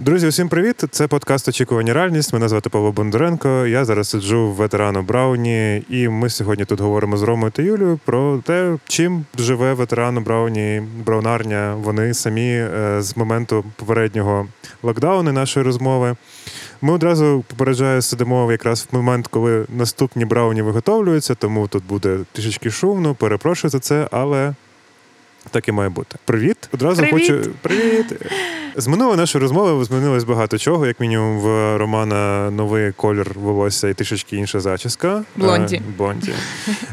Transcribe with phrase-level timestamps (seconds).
[0.00, 0.84] Друзі, усім привіт!
[0.90, 2.32] Це подкаст Очікування реальність.
[2.32, 3.66] Мене звати Павло Бондаренко.
[3.66, 8.00] Я зараз сиджу в ветерану Брауні, і ми сьогодні тут говоримо з Ромою та Юлією
[8.04, 11.74] про те, чим живе ветерану Брауні, Браунарня.
[11.74, 14.46] Вони самі е, з моменту попереднього
[14.82, 16.16] локдауну нашої розмови.
[16.80, 22.70] Ми одразу попереджаю, сидимо якраз в момент, коли наступні брауні виготовлюються, тому тут буде трішечки
[22.70, 23.14] шумно.
[23.14, 24.54] Перепрошую за це, але
[25.50, 26.16] так і має бути.
[26.24, 26.68] Привіт!
[26.74, 27.12] Одразу Привіт.
[27.30, 27.50] хочу.
[27.62, 28.22] Привіт!
[28.76, 30.86] З минулої нашої розмови змінилось багато чого.
[30.86, 35.24] Як мінімум, в Романа новий колір волосся і трішечки інша зачіска.
[35.36, 35.76] Блонді.
[35.76, 36.32] Е, блонді.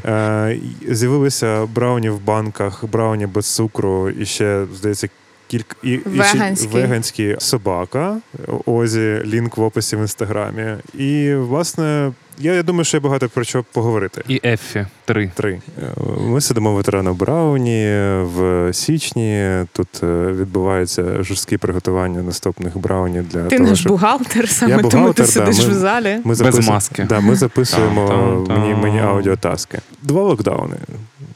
[0.06, 5.08] Е, З'явилися брауні в банках, брауні без цукру і ще, здається,
[5.48, 6.82] кілька і, і ще Веганський.
[6.82, 8.18] веганський собака.
[8.66, 10.66] Озі, лінк в описі в інстаграмі.
[10.94, 14.24] І, власне, я, я думаю, що є багато про що поговорити.
[14.28, 15.32] І Еффі 3.
[15.36, 15.62] Три.
[15.84, 17.86] Е, Ми сидимо в ветерану Брауні
[18.22, 19.50] в січні.
[19.74, 24.78] Тут е, відбуваються жорсткі приготування наступних брауні для Ти того, наш щоб бухгалтер, саме Я
[24.78, 26.20] тому бухгалтер, ти да, сидиш ми- в залі.
[26.24, 27.06] ми Без маски.
[27.10, 29.80] Да, ми записуємо мені, мені аудіотаски.
[30.04, 30.76] Два локдауни.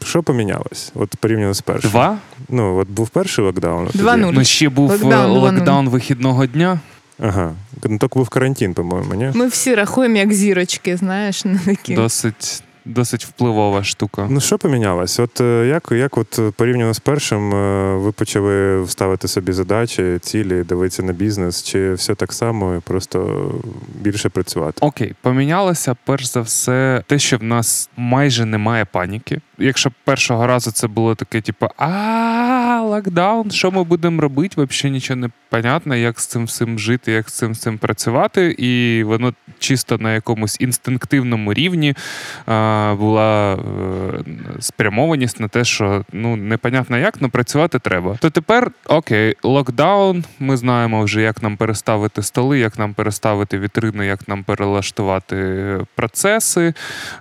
[0.05, 0.91] Що помінялось?
[0.95, 1.89] От порівняно з першим.
[1.91, 2.17] Два?
[2.49, 3.89] Ну, от був перший локдаун.
[3.93, 4.33] Два нуль.
[4.33, 5.55] Ну ще був Локдаун, е, локдаун.
[5.55, 6.79] локдаун вихідного дня.
[7.19, 7.53] Ага.
[7.83, 9.31] Ну, так був карантин, по-моєму, ні?
[9.33, 11.95] Ми всі рахуємо як зірочки, знаєш, на такі.
[11.95, 14.27] Досить, досить впливова штука.
[14.29, 15.19] Ну, що помінялось?
[15.19, 20.19] От е, як, як от е, порівняно з першим, е, ви почали ставити собі задачі,
[20.21, 23.49] цілі, дивитися на бізнес, чи все так само, і просто
[24.01, 24.77] більше працювати?
[24.81, 29.41] Окей, помінялося перш за все те, що в нас майже немає паніки.
[29.57, 34.55] Якщо першого разу це було таке, типу, а локдаун, що ми будемо робити?
[34.57, 38.55] Взагалі нічого не понятно, як з цим всім жити, як з цим всім працювати.
[38.57, 41.95] І воно чисто на якомусь інстинктивному рівні
[42.45, 43.59] а, була е,
[44.59, 48.17] спрямованість на те, що ну непонятно як, але працювати треба.
[48.21, 50.23] То тепер окей, локдаун.
[50.39, 56.73] Ми знаємо вже, як нам переставити столи, як нам переставити вітрини, як нам перелаштувати процеси,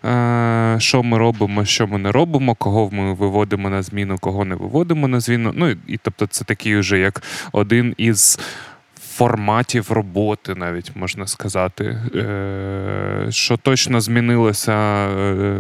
[0.04, 4.54] е, що ми робимо, що ми не робимо, кого ми виводимо на зміну, кого не
[4.54, 5.52] виводимо на зміну.
[5.54, 8.19] Ну і тобто, це такий вже як один із.
[9.00, 15.58] Форматів роботи, навіть можна сказати, Е, що точно змінилося е,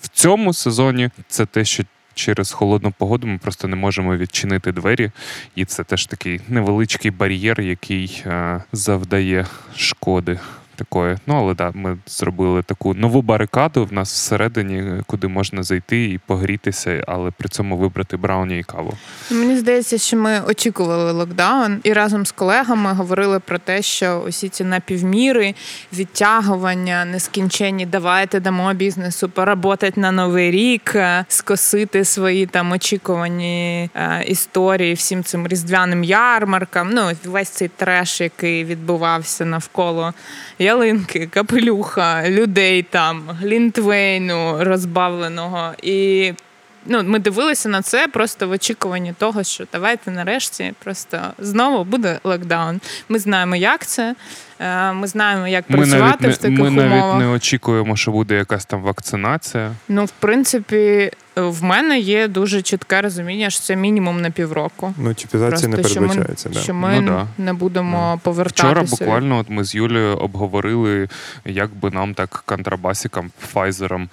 [0.00, 5.10] в цьому сезоні, це те, що через холодну погоду ми просто не можемо відчинити двері,
[5.54, 10.38] і це теж такий невеличкий бар'єр, який е, завдає шкоди.
[10.76, 16.04] Такої, ну але да, ми зробили таку нову барикаду в нас всередині, куди можна зайти
[16.04, 18.94] і погрітися, але при цьому вибрати брауні і каву.
[19.30, 24.48] Мені здається, що ми очікували локдаун і разом з колегами говорили про те, що усі
[24.48, 25.54] ці напівміри,
[25.92, 34.24] відтягування, нескінченні, давайте дамо бізнесу поработати на новий рік, е, скосити свої там очікувані е,
[34.26, 36.90] історії всім цим різдвяним ярмаркам.
[36.92, 40.14] Ну, весь цей треш, який відбувався навколо
[40.64, 45.72] ялинки, капелюха, людей там, глінтвейну розбавленого.
[45.82, 46.32] І
[46.86, 52.18] ну, ми дивилися на це просто в очікуванні того, що давайте нарешті просто знову буде
[52.24, 52.80] локдаун.
[53.08, 54.14] Ми знаємо, як це.
[54.60, 56.90] Е, Ми знаємо, як Ми працювати навіть, не, в таких ми умовах.
[56.90, 59.70] навіть не очікуємо, що буде якась там вакцинація.
[59.88, 64.94] Ну, в принципі, в мене є дуже чітке розуміння, що це мінімум на півроку.
[64.98, 66.48] Ну, чіпізація не Просто, що ми- передбачається.
[66.48, 66.60] Да.
[66.60, 67.06] Що ми Ну,
[67.38, 67.44] да.
[67.44, 68.66] не будемо повертатися.
[68.68, 71.08] Вчора буквально от ми з Юлією обговорили,
[71.44, 74.08] як би нам так контрабасикам, файзером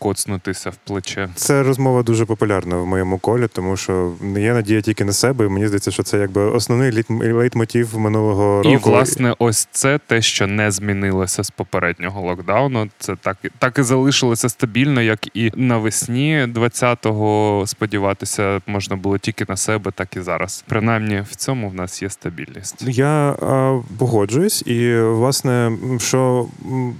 [0.00, 1.28] коцнутися в плече.
[1.34, 5.46] Це розмова дуже популярна в моєму колі, тому що є надія тільки на себе.
[5.46, 8.68] І мені здається, що це якби основний лейтмотив минулого року.
[8.68, 12.88] І власне, ось це те, що не змінилося з попереднього локдауну.
[12.98, 19.56] Це так, так і залишилося стабільно, як і навесні 20-го сподіватися можна було тільки на
[19.56, 20.64] себе, так і зараз.
[20.68, 22.84] Принаймні в цьому в нас є стабільність.
[22.88, 26.46] Я а, погоджуюсь, і власне, що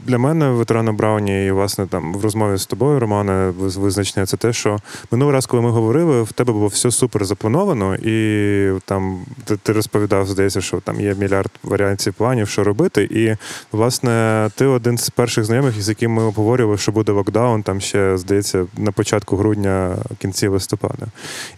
[0.07, 4.37] для мене ветерана Брауні, і власне там в розмові з тобою, Романе, виз- визначне це
[4.37, 4.79] те, що
[5.11, 9.73] минулий раз, коли ми говорили, в тебе було все супер заплановано, і там ти, ти
[9.73, 13.03] розповідав, здається, що там є мільярд варіантів планів, що робити.
[13.11, 13.37] І
[13.73, 18.17] власне, ти один з перших знайомих, з яким ми обговорювали, що буде локдаун, там ще
[18.17, 21.07] здається на початку грудня, кінці листопада.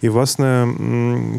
[0.01, 0.67] І власне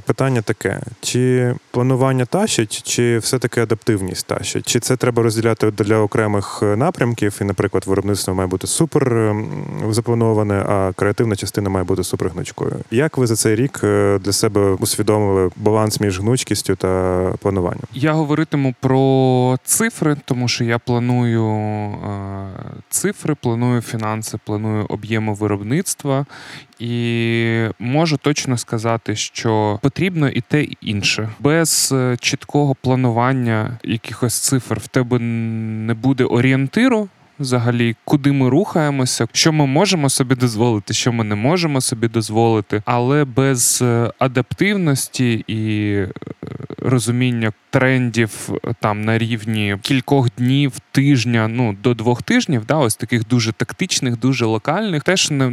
[0.06, 4.66] питання таке: чи планування тащить, чи все-таки адаптивність тащить?
[4.66, 7.38] Чи це треба розділяти для окремих е, напрямків?
[7.40, 9.34] І, наприклад, виробництво має бути супер
[9.92, 12.76] заплановане, а креативна частина має бути супергнучкою.
[12.90, 17.84] Як ви за цей рік е, для себе усвідомили баланс між гнучкістю та плануванням?
[17.94, 22.46] Я говоритиму про цифри, тому що я планую е,
[22.90, 26.26] цифри, планую фінанси, планую об'єми виробництва,
[26.78, 31.28] і можу точно сказати, що потрібно і те, і інше.
[31.40, 37.08] Без е, чіткого планування якихось цифр в тебе не буде орієнтиру.
[37.38, 42.82] Взагалі, куди ми рухаємося, що ми можемо собі дозволити, що ми не можемо собі дозволити,
[42.84, 46.08] але без е, адаптивності і е,
[46.78, 52.96] розуміння трендів е, там на рівні кількох днів, тижня, ну до двох тижнів, да, ось
[52.96, 55.50] таких дуже тактичних, дуже локальних, теж не,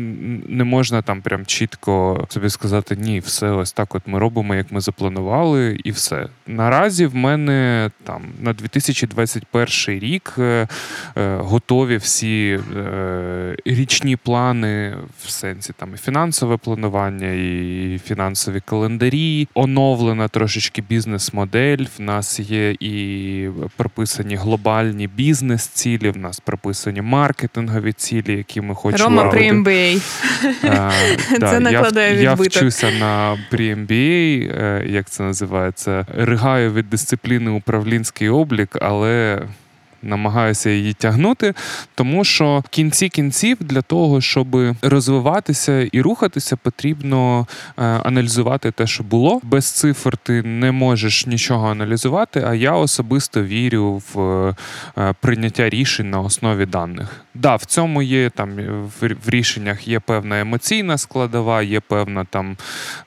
[0.48, 3.95] не можна там прям чітко собі сказати, ні, все ось так.
[3.95, 6.27] От ми робимо, як ми запланували, і все.
[6.48, 10.68] Наразі в мене там на 2021 рік е,
[11.18, 19.47] е, готові всі е, річні плани в сенсі там і фінансове планування, і фінансові календарі,
[19.53, 21.85] оновлена трошечки бізнес-модель.
[21.97, 29.03] В нас є і прописані глобальні бізнес-цілі, в нас прописані маркетингові цілі, які ми хочемо.
[29.03, 30.01] Рома при MBA.
[30.63, 30.91] А,
[31.39, 36.06] Це накладає я, я вчуся на pre-MBA, е, як це називається.
[36.17, 39.41] Ригаю від дисципліни управлінський облік, але
[40.03, 41.53] намагаюся її тягнути,
[41.95, 48.88] тому що в кінці кінців для того, щоб розвиватися і рухатися, потрібно е, аналізувати те,
[48.88, 49.39] що було.
[49.44, 52.44] Без цифр ти не можеш нічого аналізувати.
[52.48, 54.19] А я особисто вірю в
[54.98, 57.25] е, прийняття рішень на основі даних.
[57.33, 58.56] Да, в цьому є там
[59.00, 62.57] в, в рішеннях є певна емоційна складова, є певна там,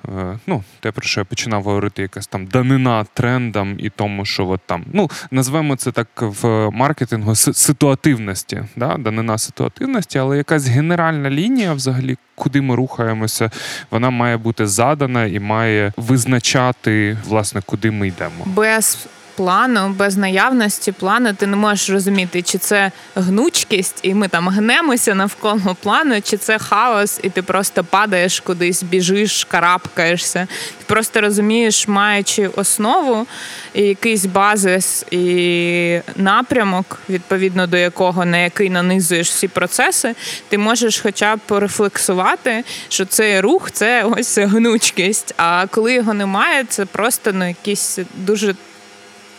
[0.08, 4.48] е, ну те про що я починав говорити, якась там данина трендам і тому, що
[4.48, 8.96] от там, ну назвемо це так в маркетингу ситуативності, да?
[8.96, 13.50] данина ситуативності, але якась генеральна лінія, взагалі, куди ми рухаємося,
[13.90, 18.44] вона має бути задана і має визначати, власне, куди ми йдемо.
[18.46, 24.48] Без плану, без наявності плану, ти не можеш розуміти, чи це гнучкість, і ми там
[24.48, 30.46] гнемося навколо плану, чи це хаос, і ти просто падаєш кудись, біжиш, карабкаєшся.
[30.78, 33.26] Ти просто розумієш, маючи основу,
[33.74, 40.14] і якийсь базис і напрямок, відповідно до якого на який нанизуєш всі процеси,
[40.48, 45.34] ти можеш хоча б порефлексувати, що цей рух це ось гнучкість.
[45.36, 48.54] А коли його немає, це просто ну, якісь дуже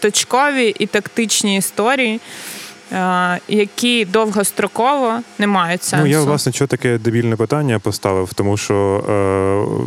[0.05, 2.19] точкові і тактичні історії,
[3.47, 6.05] які довгостроково не мають сенсу.
[6.05, 9.03] Ну, я, власне, що таке дебільне питання поставив, тому що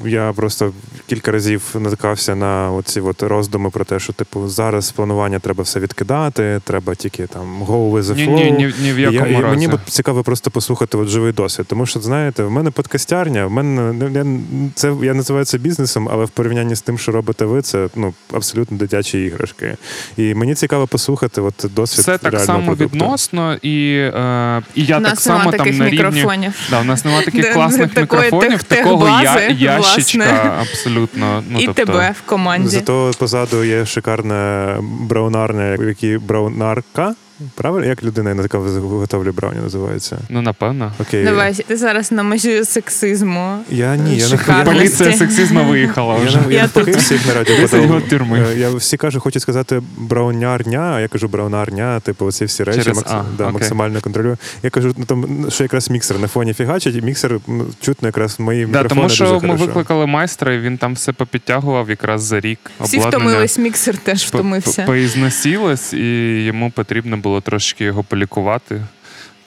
[0.05, 0.73] е, я просто
[1.07, 5.81] кілька разів натикався на оці от роздуми про те, що, типу, зараз планування треба все
[5.81, 8.35] відкидати, треба тільки там go with the Ні, flow.
[8.35, 9.55] ні, ні, ні в якому я, разі.
[9.55, 11.67] мені б цікаво просто послухати от живий досвід.
[11.67, 14.27] Тому що, знаєте, в мене подкастярня, в мене ну, я,
[14.75, 18.15] це я називаю це бізнесом, але в порівнянні з тим, що робите ви, це ну
[18.33, 19.77] абсолютно дитячі іграшки.
[20.17, 22.01] І мені цікаво послухати от досвід.
[22.01, 22.88] Все так реального само продукту.
[22.95, 26.11] Відносно, і, е, і я У так нас само нема там таких на рівні.
[26.11, 26.53] мікрофонів.
[26.71, 31.43] Да, у нас немає таких класних мікрофонів, такого я, ящичка абсолютно.
[31.51, 32.69] Ну, і тобто, тебе в команді.
[32.69, 37.15] Зато позаду є шикарна браунарня, в якій браунарка.
[37.55, 37.87] Правильно?
[37.87, 40.19] Як людина, яка виготовлює брауні, називається?
[40.29, 40.93] Ну, напевно.
[41.01, 41.25] Окей.
[41.25, 43.59] Давай, ти зараз на межі сексизму.
[43.71, 46.39] Я ні, я не Поліція сексизму виїхала я, вже.
[46.39, 48.57] я, я, Я навпаки всіх на радіо 10 подав.
[48.59, 52.99] Я всі кажу, хочу сказати браунярня, а я кажу браунарня, типу, оці всі речі Через
[52.99, 53.55] макс- А, да, окей.
[53.55, 54.37] максимально контролюю.
[54.63, 58.41] Я кажу, ну там що якраз міксер на фоні фігачить, і міксер ну, чутно якраз
[58.41, 59.65] мої Да, мікрофони тому що дуже ми хорошо.
[59.67, 62.59] викликали майстра, і він там все попідтягував якраз за рік.
[62.81, 64.83] Всі втомились, міксер теж П- п- втомився.
[64.83, 68.83] Поізносілось, і йому потрібно було трошки його полікувати.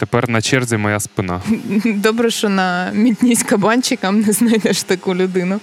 [0.01, 1.41] Тепер на черзі моя спина.
[1.85, 5.59] Добре, що на мітні з кабанчиком не знайдеш таку людину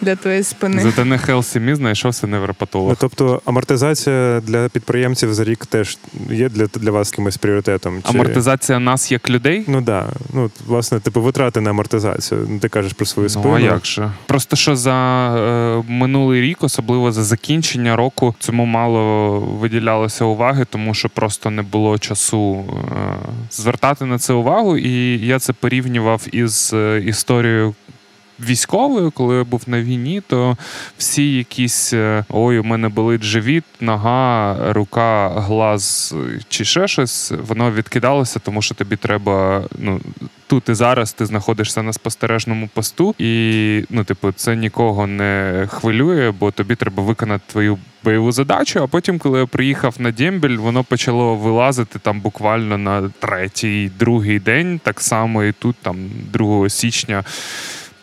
[0.00, 0.82] для твоєї спини.
[0.82, 2.96] Зате на Helsi Me знайшовся Ну, невропатолог.
[2.98, 5.98] тобто амортизація для підприємців за рік теж
[6.30, 8.02] є для, для вас якимось пріоритетом?
[8.02, 8.08] Чи...
[8.08, 9.64] Амортизація нас як людей.
[9.66, 9.84] Ну так.
[9.84, 10.06] Да.
[10.34, 12.46] Ну, власне, типу, витрати на амортизацію.
[12.50, 13.48] Ну, Ти кажеш про свою спину.
[13.48, 14.10] Ну, а як же?
[14.26, 14.94] Просто що за
[15.36, 21.62] е, минулий рік, особливо за закінчення року, цьому мало виділялося уваги, тому що просто не
[21.62, 23.14] було часу е,
[23.72, 24.76] звертати на це увагу.
[24.76, 27.74] І я це порівнював із е, історією
[28.44, 30.56] військовою, коли я був на війні, то
[30.98, 36.14] всі якісь е, ой, у мене болить живіт, нога, рука, глаз
[36.48, 40.00] чи ще щось, воно відкидалося, тому що тобі треба ну.
[40.52, 46.30] Тут і зараз ти знаходишся на спостережному посту, і ну, типу, це нікого не хвилює,
[46.30, 48.82] бо тобі треба виконати твою бойову задачу.
[48.82, 54.38] А потім, коли я приїхав на Дембель, воно почало вилазити там буквально на третій, другий
[54.38, 54.80] день.
[54.84, 55.96] Так само і тут, там
[56.32, 57.24] 2 січня.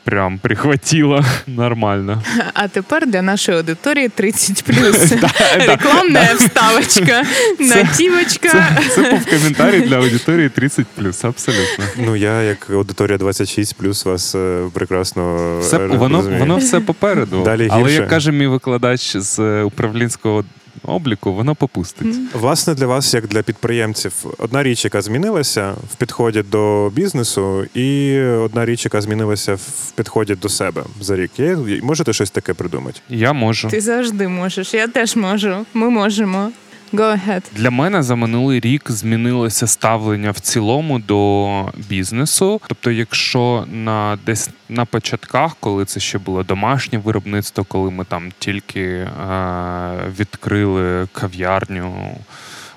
[0.03, 2.23] Прям прихватило нормально.
[2.53, 4.63] А тепер для нашої аудиторії 30
[5.57, 7.23] Рекламна вставочка,
[7.59, 8.49] натівочка.
[8.49, 10.85] Це, це був коментарі для аудиторії 30
[11.23, 11.85] абсолютно.
[11.97, 17.47] Ну я як аудиторія 26 плюс вас е, прекрасно Все, е, воно, воно все попереду.
[17.69, 20.43] Але як каже мій викладач з е, управлінського
[20.83, 22.07] обліку, воно попустить.
[22.33, 28.19] Власне, для вас, як для підприємців, одна річ, яка змінилася в підході до бізнесу, і
[28.19, 31.31] одна річ, яка змінилася в підході до себе за рік.
[31.37, 31.57] Є?
[31.83, 32.99] Можете щось таке придумати?
[33.09, 33.69] Я можу.
[33.69, 34.73] Ти завжди можеш.
[34.73, 35.65] Я теж можу.
[35.73, 36.51] Ми можемо.
[36.93, 37.43] Go ahead.
[37.55, 42.61] Для мене за минулий рік змінилося ставлення в цілому до бізнесу.
[42.67, 48.31] Тобто, якщо на десь на початках, коли це ще було домашнє виробництво, коли ми там
[48.39, 49.09] тільки е,
[50.19, 52.15] відкрили кав'ярню.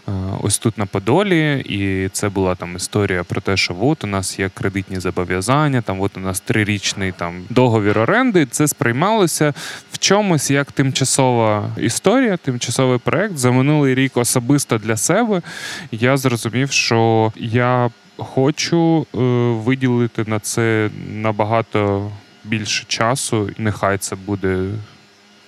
[0.08, 4.06] Е, Ось тут на Подолі, і це була там історія про те, що от у
[4.06, 8.46] нас є кредитні зобов'язання, там от у нас трирічний там договір оренди.
[8.46, 9.54] Це сприймалося
[9.92, 13.36] в чомусь як тимчасова історія, тимчасовий проект.
[13.36, 15.42] За минулий рік особисто для себе
[15.92, 19.18] я зрозумів, що я хочу е,
[19.64, 22.10] виділити на це набагато
[22.44, 23.50] більше часу.
[23.58, 24.68] Нехай це буде.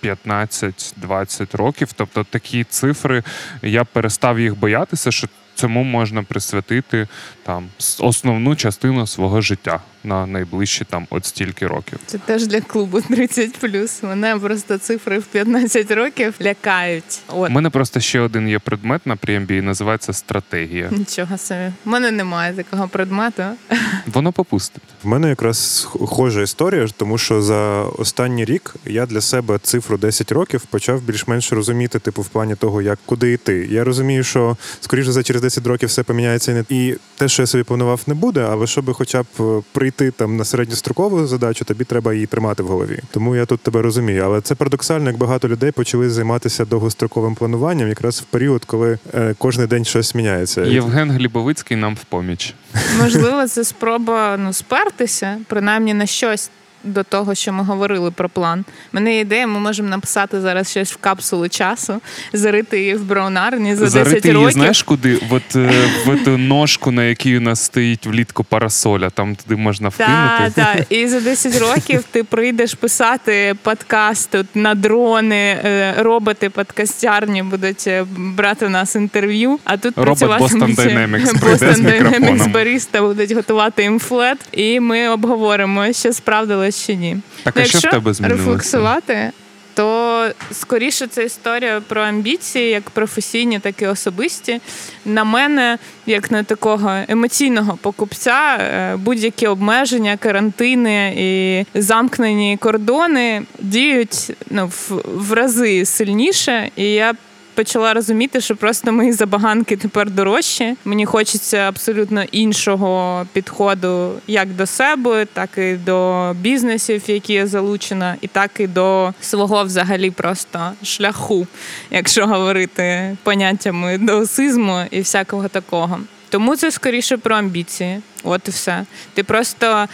[0.04, 3.22] 15-20 років, тобто такі цифри,
[3.62, 7.08] я перестав їх боятися, що цьому можна присвятити
[7.42, 7.68] там
[7.98, 11.98] основну частину свого життя на найближчі там от стільки років.
[12.06, 17.20] Це теж для клубу 30 Мене просто цифри в 15 років лякають.
[17.28, 17.50] От.
[17.50, 20.88] У мене просто ще один є предмет на пріємбі, і називається стратегія.
[20.90, 21.72] Нічого собі.
[21.86, 23.42] У мене немає такого предмету.
[24.06, 24.82] Воно попустить.
[25.02, 30.32] В мене якраз схожа історія, тому що за останній рік я для себе цифру 10
[30.32, 33.68] років почав більш-менш розуміти, типу, в плані того, як куди йти.
[33.70, 37.42] Я розумію, що скоріше за через 10 років все поміняється і не і те, що
[37.42, 41.64] я собі планував, не буде, але щоб хоча б е, прийти там на середньострокову задачу,
[41.64, 42.98] тобі треба її тримати в голові.
[43.10, 44.22] Тому я тут тебе розумію.
[44.24, 49.34] Але це парадоксально, як багато людей почали займатися довгостроковим плануванням, якраз в період, коли е,
[49.38, 50.62] кожен день щось міняється.
[50.62, 52.54] Євген Глібовицький нам в поміч.
[52.98, 56.50] Можливо, це спроба ну, спертися, принаймні на щось.
[56.84, 58.60] До того, що ми говорили про план.
[58.60, 62.00] У Мене є ідея, ми можемо написати зараз щось в капсулу часу,
[62.32, 64.52] зарити її в браунарні за 10 Зарити її, років.
[64.52, 65.18] знаєш куди?
[65.30, 65.70] От е,
[66.06, 70.52] в ту ножку, на якій у нас стоїть влітку парасоля, там туди можна вкинути.
[70.54, 70.86] так.
[70.92, 77.84] І за 10 років ти прийдеш писати подкаст тут на дрони, е, роботи подкастярні будуть
[77.86, 79.58] е, брати у нас інтерв'ю.
[79.64, 84.80] А тут Робот Boston Dynamics прийде Boston з Dynamics баріста будуть готувати їм флет, і
[84.80, 87.16] ми обговоримо, що справдилось чи ні.
[87.42, 88.44] Так, Ну, а що в тебе змінилося?
[88.44, 89.30] рефлексувати,
[89.74, 94.60] то скоріше це історія про амбіції, як професійні, так і особисті.
[95.04, 104.32] На мене, як на такого емоційного покупця, е, будь-які обмеження, карантини і замкнені кордони діють
[104.50, 106.70] ну, в, в рази сильніше.
[106.76, 107.14] І я
[107.54, 110.76] почала розуміти, що просто мої забаганки тепер дорожчі.
[110.84, 118.16] Мені хочеться абсолютно іншого підходу як до себе, так і до бізнесів, які я залучена,
[118.20, 121.46] і так і до свого взагалі просто шляху,
[121.90, 126.00] якщо говорити поняттями доосизму і всякого такого.
[126.28, 128.00] Тому це скоріше про амбіції.
[128.24, 128.84] От і все.
[129.14, 129.86] Ти просто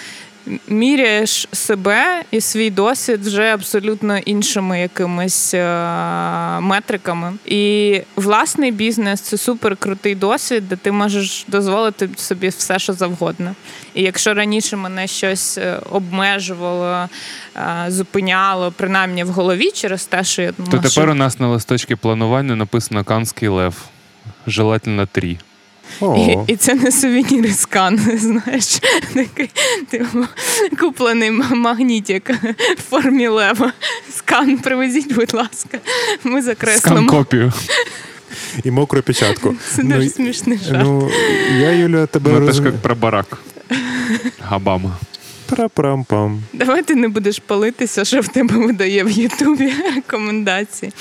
[0.68, 7.32] міряєш себе і свій досвід вже абсолютно іншими якимись е- метриками.
[7.46, 13.54] І власний бізнес це супер крутий досвід, де ти можеш дозволити собі все, що завгодно.
[13.94, 17.08] І якщо раніше мене щось е, обмежувало,
[17.56, 21.10] е- зупиняло, принаймні в голові через те, що я То тепер що...
[21.10, 23.74] у нас на листочці планування написано Канський лев.
[24.46, 25.38] Желательно три.
[26.02, 28.80] І, і це не сувенір з Кан, знаєш,
[29.14, 29.50] такий
[29.90, 30.24] типу,
[30.80, 32.30] куплений магнітик
[32.78, 33.72] в формі лева.
[34.16, 35.78] Скан, привезіть, будь ласка.
[36.24, 36.96] Ми закреслимо.
[36.96, 37.52] Скан-копію.
[38.64, 39.54] і мокру печатку.
[39.76, 40.82] Це Ну, дуже і- смішний жарт.
[40.84, 41.10] Ну,
[41.60, 43.38] я, Юля, тебе Ну, це ж як про барак.
[44.40, 44.96] Габама.
[45.50, 46.38] Пара-парам-пам.
[46.52, 50.92] Давай ти не будеш палитися, що в тебе видає в Ютубі рекомендації.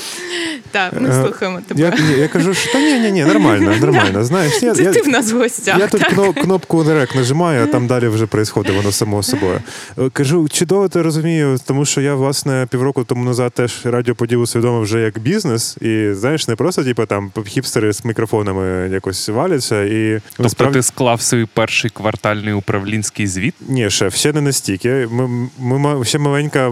[0.71, 1.81] Так, ми Е, слухаємо тебе.
[1.81, 4.23] Я, ні, я кажу, що та ні, ні, ні, нормально, нормально.
[4.23, 5.79] Знаєш, я, Це я, ти в нас в гостях.
[5.79, 6.09] я тут так?
[6.13, 9.61] кно- кнопку директ нажимаю, а там далі вже відбувається воно само собою.
[9.99, 14.81] Е, Кажу, чудово ти розумію, тому що я, власне, півроку тому назад теж радіоподіл усвідомив
[14.81, 15.77] вже як бізнес.
[15.81, 19.83] І знаєш, не просто типу, там хіпстери з мікрофонами якось валяться.
[19.83, 23.53] І Тобто ти склав свій перший квартальний управлінський звіт.
[23.67, 25.07] Ні, шеф, ще не настільки.
[25.11, 26.71] Ми, ми, ще маленька е,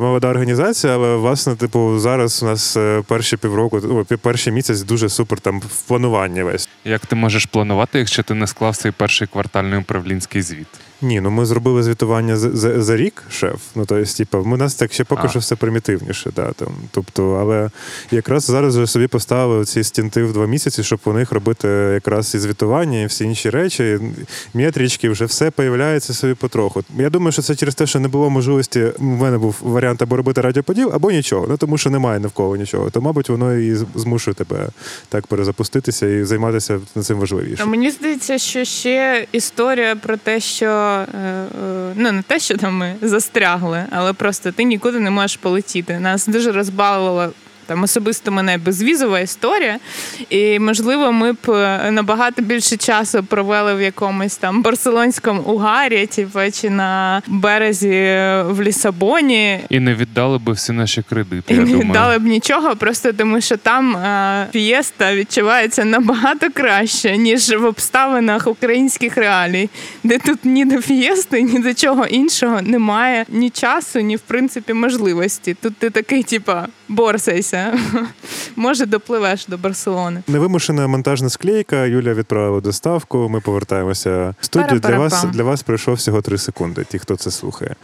[0.00, 5.40] молода організація, але власне, типу, зараз у нас е, перші півроку, перший місяць дуже супер
[5.40, 6.68] там в плануванні весь.
[6.84, 10.66] Як ти можеш планувати, якщо ти не склав цей перший квартальний управлінський звіт?
[11.02, 13.60] Ні, ну ми зробили звітування за, за, за рік, шеф.
[13.74, 15.28] Ну то есть, типу, у нас так ще поки А.
[15.28, 16.30] що все примітивніше.
[16.36, 16.68] Да, там.
[16.90, 17.70] Тобто, але
[18.10, 22.34] якраз зараз вже собі поставили ці стінти в два місяці, щоб у них робити якраз
[22.34, 23.98] і звітування, і всі інші речі.
[24.54, 26.84] Метрички, вже все появляється собі потроху.
[26.98, 28.84] Я думаю, що це через те, що не було можливості.
[28.98, 31.46] У мене був варіант або робити радіоподіл, або нічого.
[31.48, 32.90] Ну тому що немає навколо нічого.
[32.90, 34.68] То, мабуть, воно і змушує тебе
[35.08, 37.62] так перезапуститися і займатися цим важливіше.
[37.62, 40.66] А мені здається, що ще історія про те, що
[41.94, 45.98] ну не те, що там ми застрягли, але просто ти нікуди не можеш полетіти.
[45.98, 47.30] Нас дуже розбавила.
[47.66, 49.78] Там особисто мене безвізова історія,
[50.30, 56.40] і можливо, ми б е, набагато більше часу провели в якомусь там барселонському угарі, типу,
[56.52, 61.54] чи на березі е, в Лісабоні, І не віддали би всі наші кредити.
[61.54, 61.88] і я не думаю.
[61.88, 68.46] віддали б нічого, просто тому що там е, фієста відчувається набагато краще, ніж в обставинах
[68.46, 69.70] українських реалій,
[70.04, 74.72] де тут ні до фієсти, ні до чого іншого немає ні часу, ні в принципі
[74.72, 75.56] можливості.
[75.62, 77.55] Тут ти такий, типа, борсайся.
[78.56, 80.22] Може, допливеш до Барселони.
[80.28, 81.84] Невимушена монтажна склейка.
[81.84, 83.28] Юля відправила доставку.
[83.28, 84.80] Ми повертаємося в студію.
[84.80, 86.84] Для вас для вас пройшов всього три секунди.
[86.90, 87.74] Ті, хто це слухає.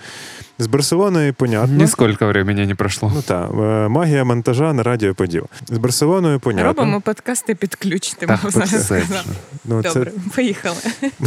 [0.63, 1.77] З Барселоною, понятно.
[1.77, 3.13] Ніскільки времени не пройшло.
[3.15, 5.45] Ну так, е, магія монтажа на радіо поділ.
[5.69, 6.65] З Барселоною, понятно.
[6.65, 9.29] Робимо подкасти під ключ, ти Так, мав зараз все сказати.
[9.65, 10.77] Ну, Добре, поїхали.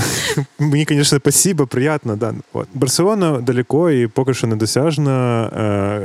[0.59, 2.15] Мені, звісно, спасибо, приємно.
[2.15, 2.33] Да.
[2.53, 2.67] От.
[2.73, 5.45] Барселона далеко і поки що недосяжна.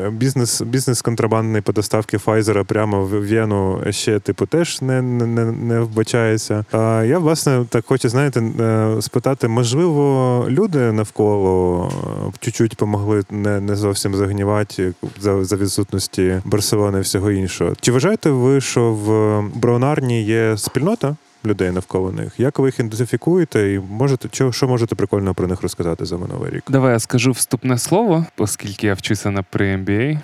[0.07, 5.27] Е, Бізнес, бізнес контрабандний по доставці Файзера прямо в Вену ще типу теж не, не,
[5.27, 6.65] не, не вбачається.
[6.73, 11.93] А я, власне, так хочу, знаєте, е, спитати, можливо, люди навколо
[12.41, 17.73] чуть-чуть помогли не, не зовсім загнівати за, за відсутності Барселони і всього іншого.
[17.81, 21.17] Чи вважаєте ви, що в Браунарні є спільнота?
[21.45, 22.33] людей навколо них.
[22.39, 26.51] Як ви їх ідентифікуєте, і можете що, що можете прикольно про них розказати за минулий
[26.51, 26.63] рік?
[26.69, 30.19] Давай я скажу вступне слово, оскільки я вчуся на при MBA.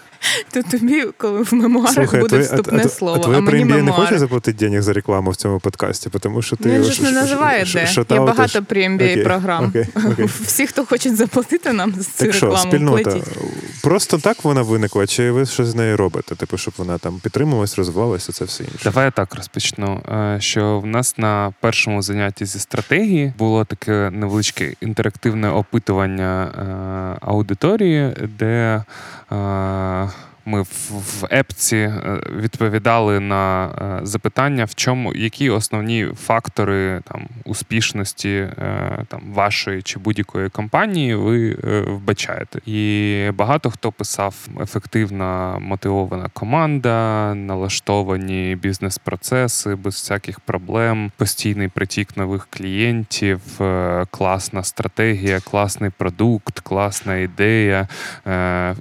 [0.50, 3.50] То тобі, коли в мемуарах Слухай, буде твоє- вступне а, слово, а твоє а мені
[3.58, 7.02] прем'єр не хоче заплатити денег за рекламу в цьому подкасті, тому що ти Він ж
[7.02, 7.86] не називає де.
[7.86, 8.58] ш- Є багато
[9.12, 9.72] Окей, програм.
[10.44, 13.24] Всі, хто хочуть заплатити нам за цю Так що, рекламу, спільнота платіть.
[13.82, 16.34] просто так вона виникла, чи ви щось з нею робите?
[16.34, 18.78] Типу, щоб вона там підтримувалась, розвивалася, це все інше.
[18.84, 20.00] Давай я так розпочну.
[20.08, 27.26] Е, Що в нас на першому занятті зі стратегії було таке невеличке інтерактивне опитування е,
[27.26, 28.84] аудиторії, де
[29.32, 30.10] е,
[30.46, 38.28] ми в, епці е, відповідали на е, запитання, в чому які основні фактори там успішності
[38.28, 41.56] е, там вашої чи будь-якої компанії ви
[41.86, 42.60] вбачаєте.
[42.66, 52.48] І багато хто писав ефективна мотивована команда, налаштовані бізнес-процеси без всяких проблем, постійний притік нових
[52.50, 53.40] клієнтів,
[54.10, 57.88] класна стратегія, класний продукт, класна ідея,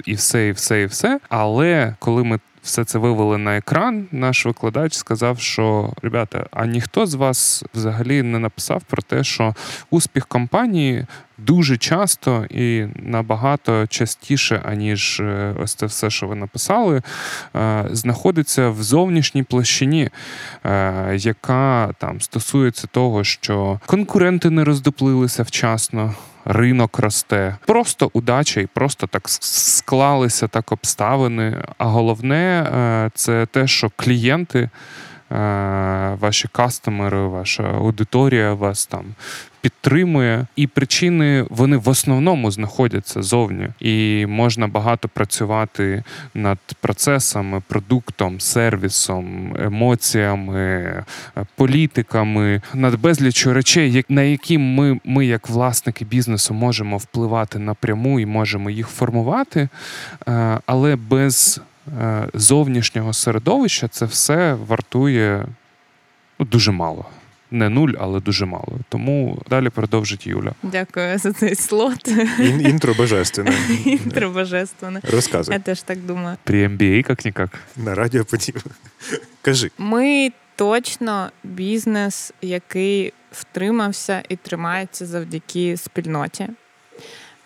[0.05, 1.19] і все, і все, і все.
[1.55, 7.05] Але коли ми все це вивели на екран, наш викладач сказав, що ребята, а ніхто
[7.05, 9.55] з вас взагалі не написав про те, що
[9.89, 11.05] успіх компанії
[11.37, 17.01] дуже часто і набагато частіше, аніж е, ось це все, що ви написали,
[17.55, 20.09] е, знаходиться в зовнішній площині,
[20.65, 26.15] е, яка там стосується того, що конкуренти не роздоплилися вчасно.
[26.45, 31.63] Ринок росте, просто удача і просто так склалися так обставини.
[31.77, 34.69] А головне е, це те, що клієнти,
[36.19, 39.05] ваші кастомери, ваша аудиторія вас там
[39.61, 48.39] підтримує, і причини вони в основному знаходяться зовні, і можна багато працювати над процесами, продуктом,
[48.39, 51.03] сервісом, емоціями, е,
[51.55, 58.25] політиками, над безліччю речей, на які ми, ми, як власники бізнесу, можемо впливати напряму і
[58.25, 59.69] можемо їх формувати,
[60.27, 61.74] Е, але без е,
[62.33, 65.45] зовнішнього середовища це все вартує
[66.39, 67.05] ну, дуже мало.
[67.51, 68.79] Не нуль, але дуже мало.
[68.89, 70.51] Тому далі продовжить Юля.
[70.63, 72.07] Дякую за цей слот.
[72.39, 73.53] Ін, інтро божественне.
[73.85, 75.01] Інтро божественне.
[75.11, 75.53] Розказуй.
[75.53, 76.37] Я теж так думаю.
[76.43, 77.49] При MBA, как-никак.
[77.75, 78.71] На радіо подібне.
[79.41, 79.71] Кажи.
[79.77, 86.47] Ми точно бізнес, який втримався і тримається завдяки спільноті.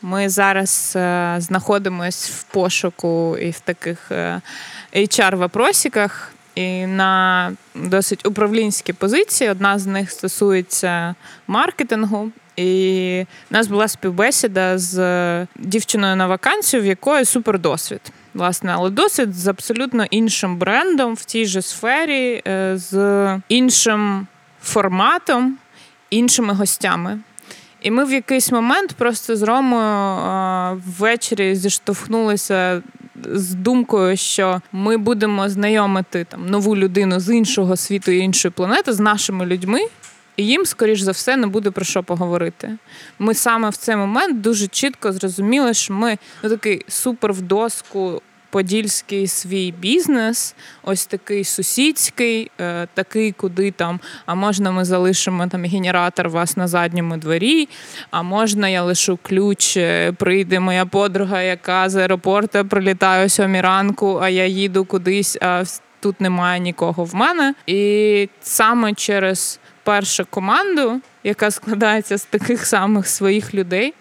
[0.02, 4.42] Ми зараз е, знаходимось в пошуку і в таких е,
[4.96, 9.50] HR-вопросиках, і на досить управлінські позиції.
[9.50, 11.16] Одна з них стосується
[11.48, 12.32] маркетингу.
[12.56, 18.02] І в нас була співбесіда з дівчиною на вакансію, в якої супердосвід.
[18.34, 24.28] Власне, але досвід з абсолютно іншим брендом в тій же сфері, е, з іншим
[24.62, 25.58] форматом,
[26.10, 27.20] іншими гостями.
[27.82, 32.82] І ми в якийсь момент просто з Ромою ввечері зіштовхнулися
[33.26, 38.94] з думкою, що ми будемо знайомити там нову людину з іншого світу і іншої планети
[38.94, 39.80] з нашими людьми.
[40.38, 42.78] І їм, скоріш за все, не буде про що поговорити.
[43.20, 48.22] Ми саме в цей момент дуже чітко зрозуміли, що ми ну, такий супер в доску
[48.50, 55.64] подільський свій бізнес, ось такий сусідський, е, такий, куди там, а можна ми залишимо там
[55.64, 57.70] генератор вас на задньому дворі,
[58.12, 63.62] а можна я лишу ключ, е, прийде моя подруга, яка з аеропорту прилітає о сьомій
[63.62, 65.64] ранку, а я їду кудись, а
[66.00, 67.54] тут немає нікого в мене.
[67.68, 73.94] І саме через першу команду, яка складається з таких самих своїх людей.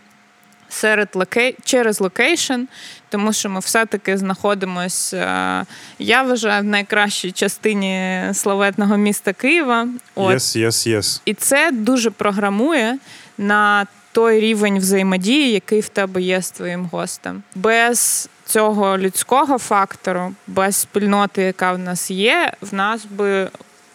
[0.68, 1.56] Через loca...
[1.64, 2.60] через location,
[3.08, 5.66] тому що ми все-таки знаходимося,
[5.98, 9.88] я вважаю, в найкращій частині славетного міста Києва.
[10.14, 10.34] От.
[10.34, 11.20] Yes, yes, yes.
[11.24, 12.98] І це дуже програмує
[13.38, 17.42] на той рівень взаємодії, який в тебе є з твоїм гостем.
[17.54, 23.48] Без цього людського фактору, без спільноти, яка в нас є, в нас би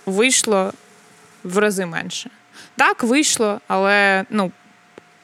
[0.05, 0.73] вийшло
[1.43, 2.29] в рази менше.
[2.75, 4.51] Так, вийшло, але ну.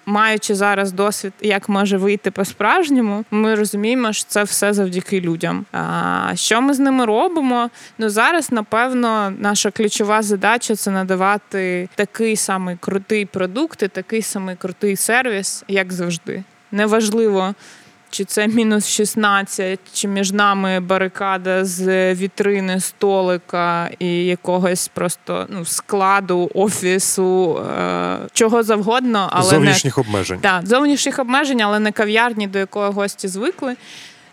[0.09, 5.65] Маючи зараз досвід, як може вийти по-справжньому, ми розуміємо, що це все завдяки людям.
[5.71, 7.69] А що ми з ними робимо?
[7.97, 14.55] Ну зараз, напевно, наша ключова задача це надавати такий самий крутий продукт, і такий самий
[14.55, 16.43] крутий сервіс, як завжди.
[16.71, 17.53] Неважливо,
[18.09, 25.65] чи це мінус 16, чи між нами барикада з вітрини, столика і якогось просто ну,
[25.65, 30.01] складу, офісу, е- чого завгодно, але зовнішніх не...
[30.01, 30.39] обмежень.
[30.39, 33.75] Так, зовнішніх обмежень, але не кав'ярні, до якої гості звикли.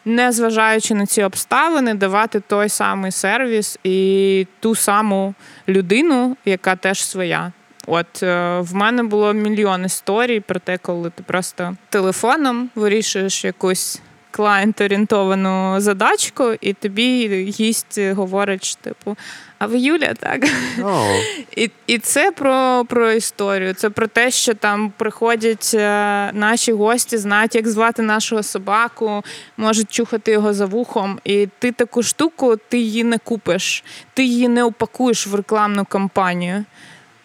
[0.04, 5.34] Не зважаючи на ці обставини, давати той самий сервіс і ту саму
[5.68, 7.52] людину, яка теж своя.
[7.86, 14.00] От е, в мене було мільйон історій про те, коли ти просто телефоном вирішуєш якусь
[14.36, 19.16] клієнт-орієнтовану задачку, і тобі гість говорить, типу,
[19.58, 20.44] а ви Юля, так?
[20.78, 21.20] Oh.
[21.56, 23.74] І і це про про історію.
[23.74, 29.24] Це про те, що там приходять е, наші гості, знають, як звати нашого собаку,
[29.56, 31.20] можуть чухати його за вухом.
[31.24, 36.64] І ти таку штуку ти її не купиш, ти її не упакуєш в рекламну кампанію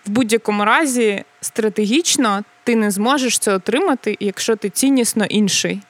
[0.06, 5.82] в будь-якому разі стратегічно ти не зможеш це отримати, якщо ти ціннісно інший.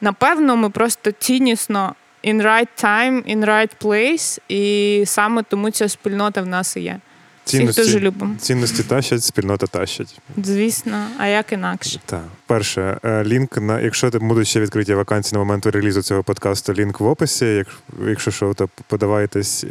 [0.00, 6.42] Напевно, ми просто ціннісно in right time, in right place, і саме тому ця спільнота
[6.42, 6.98] в нас і є.
[7.44, 8.34] Цінності, дуже любимо.
[8.38, 10.18] Цінності тащать, спільнота тащить.
[10.44, 12.00] Звісно, а як інакше?
[12.06, 12.22] Так.
[12.46, 17.00] Перше, е, лінк на якщо будуть ще відкриті вакансії на момент релізу цього подкасту, лінк
[17.00, 17.64] в описі.
[18.06, 19.64] Якщо що, то подавайтесь.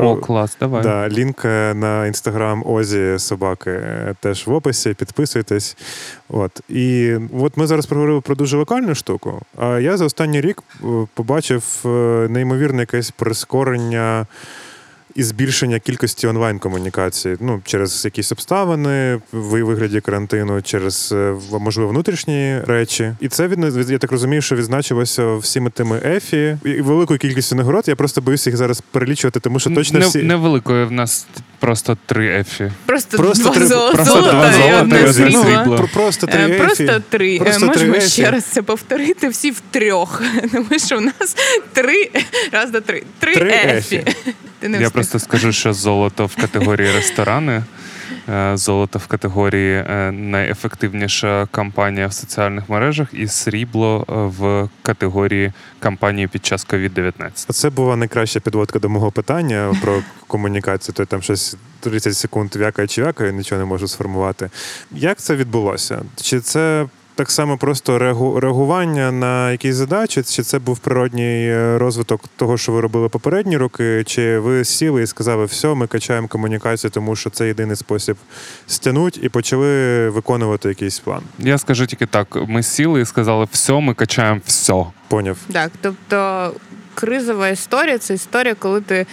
[0.00, 0.82] О, клас, давай.
[0.82, 4.94] Да, Лінк е, на інстаграм Озі Собаки е, теж в описі.
[4.94, 5.76] Підписуйтесь.
[6.28, 9.42] От і от ми зараз проговорили про дуже локальну штуку.
[9.58, 10.62] А я за останній рік
[11.14, 11.64] побачив
[12.30, 14.26] неймовірне якесь прискорення
[15.16, 22.60] і збільшення кількості онлайн-комунікації ну, через якісь обставини в вигляді карантину, через е, можливо внутрішні
[22.66, 23.12] речі.
[23.20, 27.84] І це від я так розумію, що відзначилося всіми тими ефі і великою кількістю нагород.
[27.88, 31.26] Я просто боюся їх зараз перелічувати, тому що точно не, всі невеликою в нас.
[31.58, 32.72] Просто три ефі.
[32.86, 35.76] Просто, просто два золота, просто два золота і одне срібло.
[35.76, 36.58] про просто три ефі.
[36.58, 37.38] Просто три.
[37.38, 40.22] Просто Можемо три ще раз це повторити всі в трьох.
[40.52, 41.36] Тому що в нас
[41.72, 42.10] три,
[42.52, 43.02] раз до три.
[43.18, 43.96] Три, три ефі.
[43.96, 44.16] ефі.
[44.60, 47.62] Ти не Я просто скажу, що золото в категорії ресторани.
[48.28, 55.52] Е, золото в категорії е, найефективніша кампанія в соціальних мережах, і срібло е, в категорії
[55.78, 57.30] кампанії під час COVID-19.
[57.34, 60.94] Це була найкраща підводка до мого питання про комунікацію.
[60.94, 64.50] То там щось 30 секунд вякає чи вякає, нічого не можу сформувати.
[64.92, 66.02] Як це відбулося?
[66.16, 71.78] Чи це так само просто реагу- реагування на якісь задачі, чи це був природній е,
[71.78, 76.28] розвиток того, що ви робили попередні роки, чи ви сіли і сказали, все, ми качаємо
[76.28, 78.16] комунікацію, тому що це єдиний спосіб
[78.66, 81.22] стягнути, і почали виконувати якийсь план.
[81.38, 84.84] Я скажу тільки так: ми сіли і сказали, все, ми качаємо все.
[85.08, 85.36] Поняв.
[85.52, 86.52] Так, тобто
[86.94, 89.06] кризова історія це історія, коли ти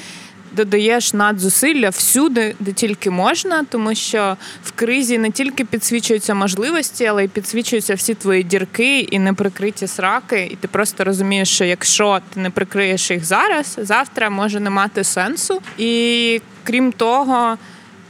[0.54, 7.24] додаєш надзусилля всюди, де тільки можна, тому що в кризі не тільки підсвічуються можливості, але
[7.24, 10.48] й підсвічуються всі твої дірки і неприкриті сраки.
[10.52, 15.04] І ти просто розумієш, що якщо ти не прикриєш їх зараз, завтра може не мати
[15.04, 15.62] сенсу.
[15.78, 17.58] І крім того,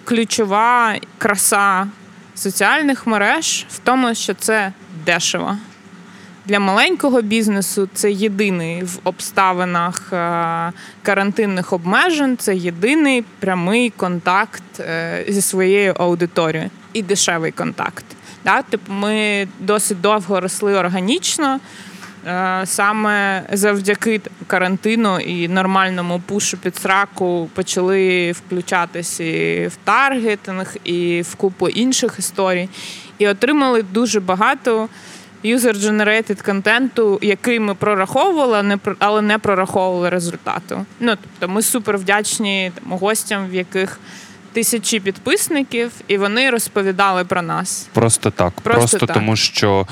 [0.03, 1.88] ключова краса
[2.36, 4.73] соціальних мереж в тому, що це
[5.06, 5.58] дешево.
[6.45, 10.71] Для маленького бізнесу це єдиний в обставинах е,
[11.03, 18.06] карантинних обмежень, це єдиний прямий контакт е, зі своєю аудиторією і дешевий контакт.
[18.69, 21.60] Типу, ми досить довго росли органічно.
[22.27, 31.21] Е, Саме завдяки карантину і нормальному пушу під сраку почали включатись і в таргетинг, і
[31.21, 32.69] в купу інших історій,
[33.17, 34.89] і отримали дуже багато
[35.45, 40.86] user-generated контенту, який ми прораховували, але не прораховували результату.
[40.99, 43.99] Ну тобто, ми супер вдячні там, гостям, в яких
[44.53, 47.88] тисячі підписників, і вони розповідали про нас.
[47.93, 48.53] Просто так.
[48.62, 49.15] Просто Просто, так.
[49.15, 49.88] тому, що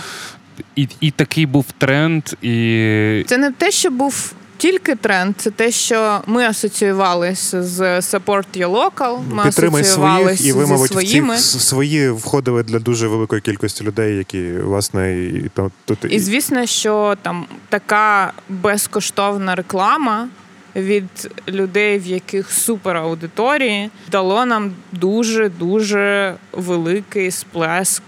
[0.76, 4.34] і, і такий був тренд, і Це не те, що був.
[4.62, 10.52] Тільки тренд, це те, що ми асоціювалися з Support Your Local, ми Підтримай своїх, і
[10.52, 11.38] ви, мабуть, в ці своїми.
[11.38, 17.18] свої входили для дуже великої кількості людей, які власне і то- тут І звісно, що
[17.22, 20.28] там така безкоштовна реклама
[20.76, 28.04] від людей, в яких супер аудиторії, дало нам дуже дуже великий сплеск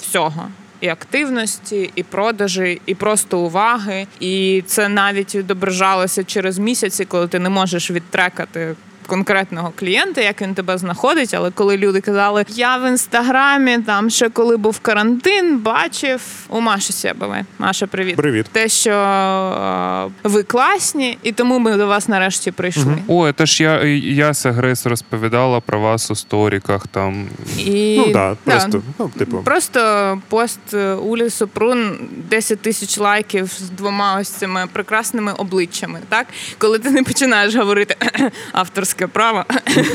[0.00, 0.48] всього.
[0.84, 4.06] І активності, і продажі, і просто уваги.
[4.20, 8.74] І це навіть відображалося через місяці, коли ти не можеш відтрекати
[9.06, 11.34] конкретного клієнта, як він тебе знаходить.
[11.34, 16.92] Але коли люди казали, я в інстаграмі, там ще коли був карантин, бачив у Маші
[16.92, 17.44] Сєбової.
[17.58, 18.16] Маша, привіт.
[18.16, 18.46] Привіт.
[18.52, 22.96] Те, що е, ви класні, і тому ми до вас нарешті прийшли.
[23.08, 26.86] о, це ж я Яся Грейс розповідала про вас у сторіках.
[26.86, 29.38] Там І, Ну да, да, просто ну, типу.
[29.38, 31.98] Просто пост е, Улі Супрун
[32.30, 36.00] 10 тисяч лайків з двома ось цими прекрасними обличчями.
[36.08, 36.26] Так,
[36.58, 37.96] коли ти не починаєш говорити
[38.94, 39.44] авторське право.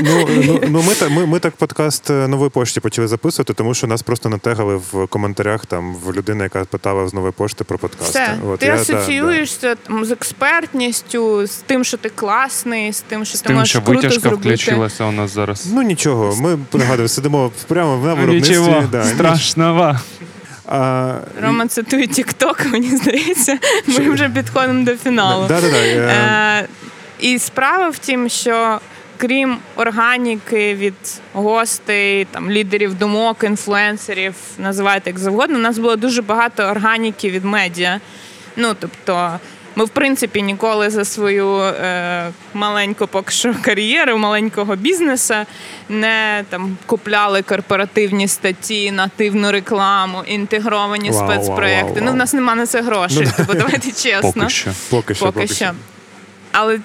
[0.02, 3.88] Ну, ну, ну ми, ми, ми так подкаст е, нової пошті почали записувати, тому що
[3.88, 8.10] нас просто натегали в коментарях там в людини, яка питала з нової пошти про подкаст.
[8.10, 13.26] Все, От, ти я- да, асоціюєшся з експертністю, з тим, що ти класний, з тим,
[13.26, 14.50] що з ти тим, можеш що круто витяжка зробити.
[14.50, 15.68] включилася у нас зараз.
[15.74, 18.58] Ну нічого, ми пригадую, сидимо прямо на виробництві.
[18.58, 19.96] Нічого да, страшного.
[20.72, 23.58] А, Рома цитує TikTok, мені здається.
[23.88, 25.46] Ми вже підходимо до фіналу.
[25.48, 26.68] Да, да, да, е, Е,
[27.20, 28.80] і справа в тім, що
[29.18, 30.94] крім органіки від
[31.34, 37.46] гостей, там лідерів думок, інфлюенсерів, називайте як завгодно, у нас було дуже багато органіки від
[37.46, 38.00] медіа.
[38.56, 39.40] Ну тобто.
[39.76, 45.34] Ми, в принципі, ніколи за свою е, маленьку поки що кар'єру маленького бізнесу
[45.90, 51.94] не там купляли корпоративні статті, нативну рекламу, інтегровані Вау, вау, спецпроекти.
[51.94, 53.24] вау, Ну, в нас нема на це грошей.
[53.26, 54.32] Ну, Тобто, давайте чесно.
[54.34, 54.72] Поки що.
[54.90, 55.72] поки що, Поки що.
[56.52, 56.80] Але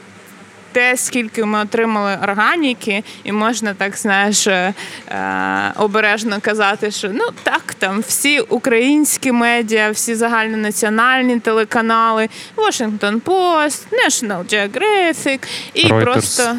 [0.75, 4.75] те, скільки ми отримали органіки, і можна так знаєш е,
[5.09, 13.83] е, обережно казати, що ну так, там всі українські медіа, всі загальнонаціональні телеканали, Washington Post,
[14.07, 15.39] National Geographic
[15.75, 16.03] і Reuters.
[16.03, 16.57] просто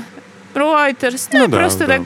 [0.55, 1.27] Reuters.
[1.33, 1.87] Ну, Ну да, просто да.
[1.87, 2.01] так.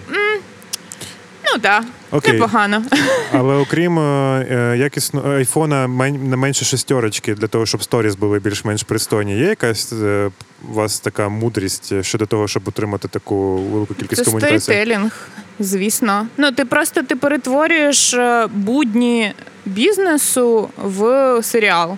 [1.46, 2.34] Ну так, Окей.
[2.34, 2.84] непогано.
[3.34, 8.40] Але окрім е, е, якісного айфона мен- не менше шестерочки для того, щоб сторіс були
[8.40, 9.38] більш-менш пристойні.
[9.38, 10.30] Є якась е,
[10.70, 14.60] у вас така мудрість щодо того, щоб отримати таку велику кількість Це комунікацій?
[14.60, 15.28] сторітелінг,
[15.60, 16.28] звісно.
[16.38, 19.34] Ну, ти просто ти перетворюєш е, будні
[19.66, 21.04] бізнесу в
[21.44, 21.98] серіал.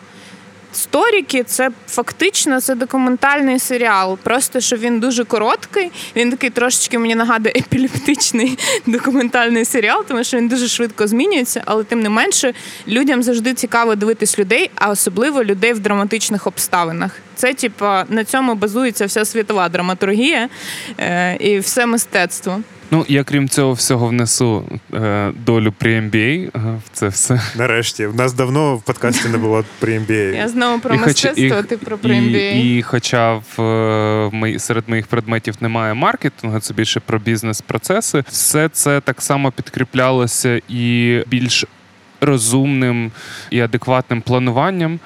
[0.73, 4.17] Сторіки це фактично це документальний серіал.
[4.17, 5.91] Просто що він дуже короткий.
[6.15, 11.84] Він такий трошечки мені нагадує епілептичний документальний серіал, тому що він дуже швидко змінюється, але
[11.84, 12.53] тим не менше
[12.88, 17.12] людям завжди цікаво дивитись людей, а особливо людей в драматичних обставинах.
[17.36, 20.49] Це, типа, на цьому базується вся світова драматургія
[20.99, 22.62] е, і все мистецтво.
[22.93, 26.49] Ну, я крім цього всього внесу е, долю при MBA е,
[26.86, 27.41] в це все.
[27.58, 30.36] Нарешті, в нас давно в подкасті не було при MBA.
[30.36, 32.63] Я знову про І хоч- мистецтво, і- ти про І, MBA.
[32.77, 33.62] і хоча в
[34.45, 40.62] е, серед моїх предметів немає маркетингу, це більше про бізнес-процеси, все це так само підкріплялося
[40.69, 41.65] і більш
[42.21, 43.12] розумним
[43.49, 44.99] і адекватним плануванням.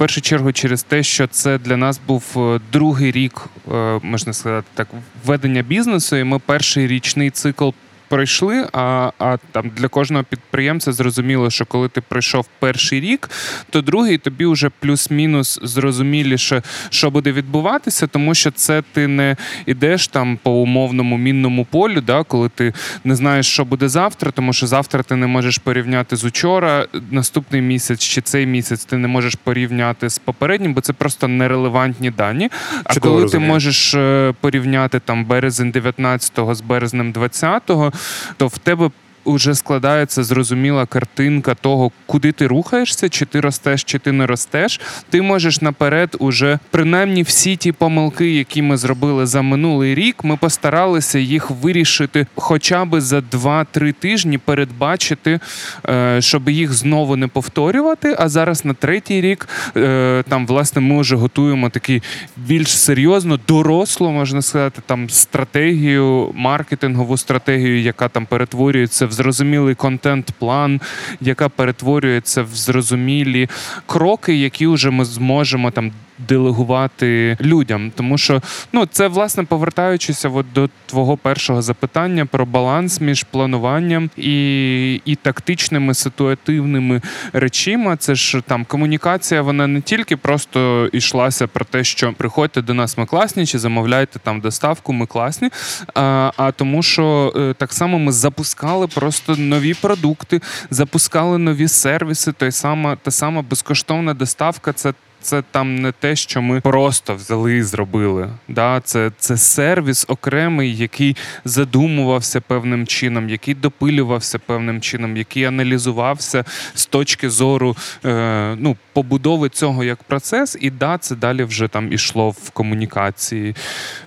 [0.00, 4.66] Першу чергу, через те, що це для нас був е, другий рік, е, можна сказати,
[4.74, 4.88] так,
[5.24, 7.68] введення бізнесу, і ми перший річний цикл
[8.10, 8.66] пройшли.
[8.72, 13.30] А а там для кожного підприємця зрозуміло, що коли ти пройшов перший рік,
[13.70, 20.08] то другий тобі вже плюс-мінус зрозуміліше, що буде відбуватися, тому що це ти не йдеш
[20.08, 22.72] там по умовному мінному полю, да, коли ти
[23.04, 27.62] не знаєш, що буде завтра, тому що завтра ти не можеш порівняти з учора, наступний
[27.62, 32.50] місяць чи цей місяць ти не можеш порівняти з попереднім, бо це просто нерелевантні дані.
[32.84, 33.48] А Чудово коли розумію.
[33.48, 37.92] ти можеш е, порівняти там березень 19-го з березнем 20-го,
[38.38, 38.90] то в тебе
[39.26, 44.80] вже складається зрозуміла картинка того, куди ти рухаєшся, чи ти ростеш, чи ти не ростеш.
[45.10, 50.36] Ти можеш наперед уже принаймні всі ті помилки, які ми зробили за минулий рік, ми
[50.36, 55.40] постаралися їх вирішити хоча б за 2-3 тижні, передбачити,
[55.88, 58.16] е, щоб їх знову не повторювати.
[58.18, 62.02] А зараз на третій рік е, там власне ми вже готуємо такий
[62.36, 70.80] більш серйозно, дорослу, можна сказати, там стратегію, маркетингову стратегію, яка там перетворюється в зрозумілий контент-план,
[71.20, 73.48] яка перетворюється в зрозумілі
[73.86, 75.92] кроки, які вже ми зможемо там.
[76.28, 83.00] Делегувати людям, тому що ну це власне повертаючися от до твого першого запитання про баланс
[83.00, 87.00] між плануванням і, і тактичними ситуативними
[87.32, 87.96] речима.
[87.96, 92.98] Це ж там комунікація, вона не тільки просто йшлася про те, що приходьте до нас,
[92.98, 95.50] ми класні, чи замовляйте там доставку, ми класні.
[95.94, 102.32] А, а тому, що е, так само ми запускали просто нові продукти, запускали нові сервіси.
[102.32, 104.72] Той сама та сама безкоштовна доставка.
[104.72, 108.30] Це це там не те, що ми просто взяли і зробили.
[108.48, 108.80] Да?
[108.84, 116.86] Це, це сервіс окремий, який задумувався певним чином, який допилювався певним чином, який аналізувався з
[116.86, 122.30] точки зору е, ну, побудови цього як процес, і да, це далі вже там ішло
[122.30, 123.56] в комунікації.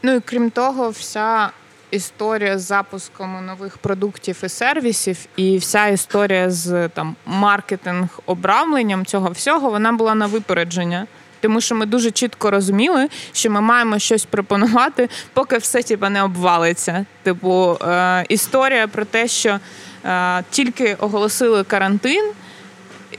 [0.04, 1.50] Ну і крім того, вся
[1.94, 9.30] історія з запуском нових продуктів і сервісів, і вся історія з там маркетинг обрамленням цього
[9.32, 11.08] всього, вона була на випередження.
[11.42, 16.24] Тому що ми дуже чітко розуміли, що ми маємо щось пропонувати, поки все типу, не
[16.24, 17.06] обвалиться.
[17.24, 19.60] Типу, е, історія про те, що
[20.06, 22.32] е, тільки оголосили карантин.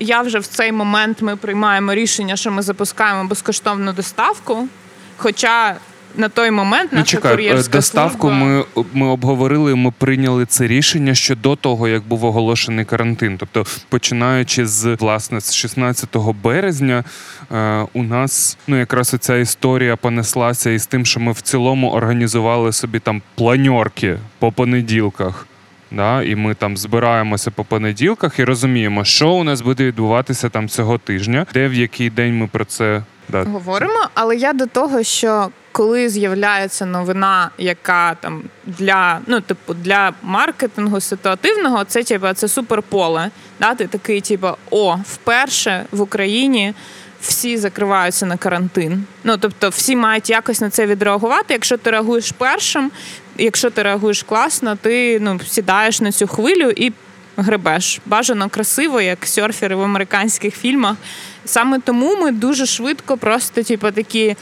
[0.00, 4.68] Я вже в цей момент ми приймаємо рішення, що ми запускаємо безкоштовну доставку.
[5.16, 5.76] Хоча
[6.16, 8.46] на той момент Ну, наша чекай, е, кур'єрська доставку служба...
[8.46, 13.36] ми, ми обговорили, ми прийняли це рішення ще до того, як був оголошений карантин.
[13.38, 17.04] Тобто, починаючи з власне з 16 березня,
[17.52, 22.72] е, у нас ну якраз ця історія понеслася із тим, що ми в цілому організували
[22.72, 25.46] собі там планьорки по понеділках.
[25.90, 30.68] Да, і ми там збираємося по понеділках і розуміємо, що у нас буде відбуватися там
[30.68, 34.08] цього тижня, де в який день ми про це да, говоримо.
[34.14, 41.00] Але я до того, що коли з'являється новина, яка там для ну, типу, для маркетингу
[41.00, 43.30] ситуативного, це типу, це суперполе.
[43.60, 43.74] Да?
[43.74, 46.74] Ти такий, типу, о, вперше в Україні.
[47.20, 49.04] Всі закриваються на карантин.
[49.24, 51.54] Ну тобто, всі мають якось на це відреагувати.
[51.54, 52.90] Якщо ти реагуєш першим,
[53.38, 56.92] якщо ти реагуєш класно, ти ну сідаєш на цю хвилю і
[57.36, 58.00] гребеш.
[58.06, 60.96] Бажано красиво, як серфери в американських фільмах.
[61.44, 64.36] Саме тому ми дуже швидко, просто типу, такі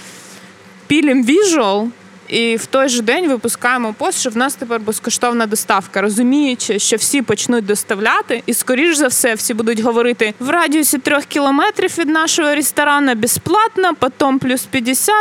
[0.87, 1.89] пілім віжуал.
[2.33, 6.97] І в той же день випускаємо пост, що в нас тепер безкоштовна доставка, розуміючи, що
[6.97, 12.09] всі почнуть доставляти, і скоріш за все всі будуть говорити в радіусі трьох кілометрів від
[12.09, 15.14] нашого ресторану безплатно, потім плюс 50,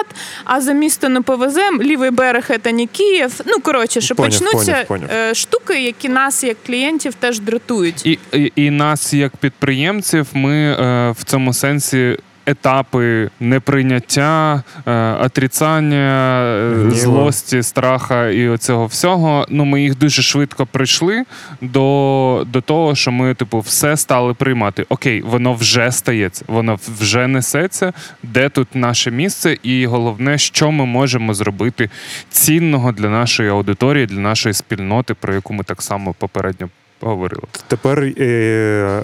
[0.43, 3.41] а за місто не повеземо, лівий берег це не Київ.
[3.45, 5.09] Ну коротше, що Поняв, почнуться поняв, поняв.
[5.11, 8.05] е, штуки, які нас як клієнтів теж дратують.
[8.05, 12.17] І, і, і нас, як підприємців, ми е, в цьому сенсі.
[12.45, 16.43] Етапи неприйняття, е, отрицання,
[16.87, 19.45] е, злості, страха і оцього всього.
[19.49, 21.23] Ну, ми їх дуже швидко прийшли
[21.61, 24.85] до, до того, що ми, типу, все стали приймати.
[24.89, 27.93] Окей, воно вже стається, воно вже несеться.
[28.23, 29.57] Де тут наше місце?
[29.63, 31.89] І головне, що ми можемо зробити
[32.29, 36.69] цінного для нашої аудиторії, для нашої спільноти, про яку ми так само попередньо
[37.01, 37.41] говорили.
[37.67, 39.01] Тепер е,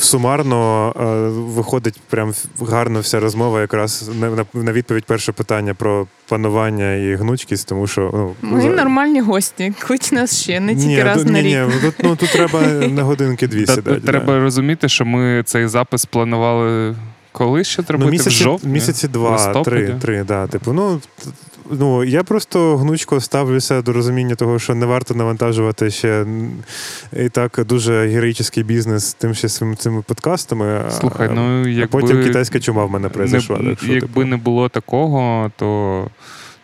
[0.00, 1.04] сумарно е,
[1.54, 7.14] виходить прям гарно вся розмова якраз на, на, на відповідь перше питання про планування і
[7.14, 8.10] гнучкість, тому що
[8.42, 9.72] ну, Ми за- нормальні гості.
[9.78, 11.46] Клич нас ще, не тільки ні, раз тут, на рік.
[11.74, 14.00] ні, тут, ну, тут треба на годинки дві сідати.
[14.00, 14.40] треба да.
[14.40, 16.96] розуміти, що ми цей запис планували
[17.32, 18.72] коли ще треба Ну, бути в місяці, жовтні?
[18.72, 19.94] місяці два-три.
[20.00, 20.46] три, да.
[20.46, 21.00] Типу, ну,
[21.70, 26.26] Ну, я просто гнучко ставлюся до розуміння того, що не варто навантажувати ще
[27.12, 30.82] і так дуже героїчний бізнес тим ще своїми цими подкастами.
[30.90, 33.58] Слухай, ну а якби потім китайська чума в мене произошла.
[33.58, 36.06] не, так що, якби типу, не було такого, то,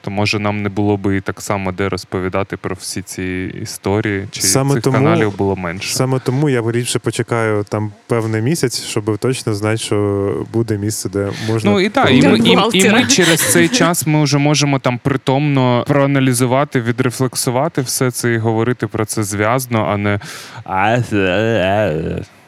[0.00, 4.28] то може нам не було би і так само де розповідати про всі ці історії,
[4.30, 5.94] чи Саме цих тому- каналів було менше.
[5.94, 11.32] Саме тому я рідше почекаю там певний місяць, щоб точно знати, що буде місце, де
[11.48, 11.70] можна.
[11.70, 14.98] Ну і так, і ми, і, і ми через цей час ми вже можемо там
[14.98, 20.20] притомно проаналізувати, відрефлексувати все це і говорити про це зв'язно, а не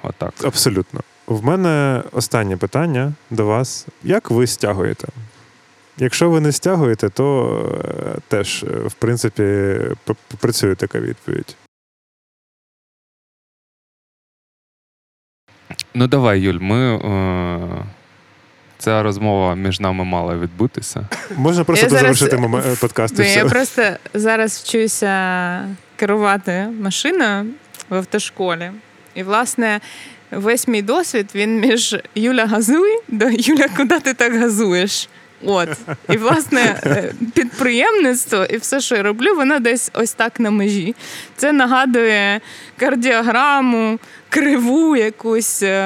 [0.02, 0.34] отак.
[0.44, 1.00] Абсолютно.
[1.26, 5.08] В мене останнє питання до вас: як ви стягуєте?
[5.98, 9.76] Якщо ви не стягуєте, то е, теж, е, в принципі,
[10.38, 11.56] працює така відповідь.
[15.94, 16.96] Ну давай, Юль, ми.
[16.96, 17.84] Е...
[18.78, 21.08] Ця розмова між нами мала відбутися.
[21.36, 23.82] Можна просто завершити моме- подкаст і Ні, Я просто
[24.14, 27.46] зараз вчуся керувати машиною
[27.88, 28.70] в автошколі.
[29.14, 29.80] І, власне,
[30.30, 35.08] весь мій досвід він між Юля газуй до Юля, куди ти так газуєш.
[35.44, 35.68] От.
[36.08, 40.94] І, власне, е, підприємництво і все, що я роблю, воно десь ось так на межі.
[41.36, 42.40] Це нагадує
[42.76, 45.80] кардіограму, криву якусь е,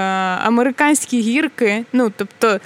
[0.45, 1.85] американські гірки.
[1.93, 2.61] Ну, тобто,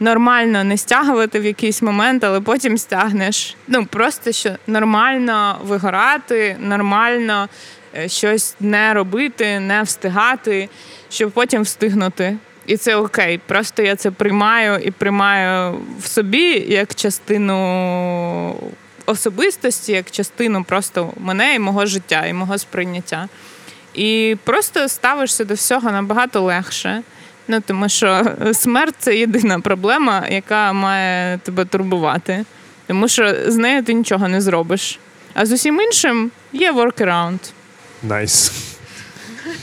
[0.00, 3.56] нормально не стягувати в якийсь момент, але потім стягнеш.
[3.68, 7.48] Ну, просто що нормально вигорати, нормально
[7.96, 10.68] е, щось не робити, не встигати,
[11.10, 12.36] щоб потім встигнути.
[12.66, 13.40] І це окей.
[13.46, 17.56] Просто я це приймаю і приймаю в собі як частину
[19.06, 23.28] особистості, як частину просто мене і мого життя, і мого сприйняття.
[23.94, 27.02] І просто ставишся до всього набагато легше.
[27.48, 32.44] Ну, тому що смерть це єдина проблема, яка має тебе турбувати.
[32.86, 34.98] Тому що з нею ти нічого не зробиш.
[35.34, 37.38] А з усім іншим є workaround.
[38.02, 38.52] Nice.
[38.52, 38.84] Навіть не Позитив-
[39.36, 39.55] знаю, що додати.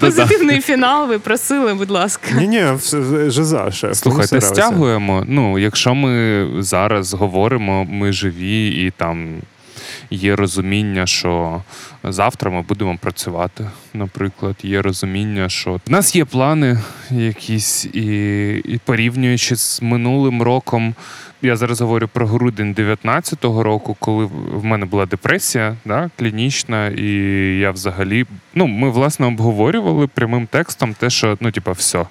[0.00, 2.30] Позитивний фінал ви просили, будь ласка.
[2.34, 2.62] Ні, ні,
[3.30, 3.94] жиза ще.
[3.94, 5.24] Слухайте, стягуємо.
[5.28, 9.28] Ну, якщо ми зараз говоримо, ми живі і там
[10.10, 11.62] є розуміння, що
[12.04, 13.70] завтра ми будемо працювати.
[13.94, 16.80] Наприклад, є розуміння, що в нас є плани
[17.10, 20.94] якісь, і, і порівнюючи з минулим роком.
[21.42, 27.06] Я зараз говорю про грудень 19-го року, коли в мене була депресія, да, клінічна, і
[27.58, 32.06] я взагалі, ну, ми власне обговорювали прямим текстом те, що ну, типа, все,